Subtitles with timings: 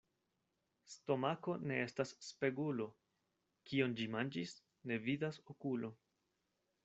[0.91, 2.87] Stomako ne estas spegulo:
[3.71, 4.57] kion ĝi manĝis,
[4.93, 5.93] ne vidas okulo.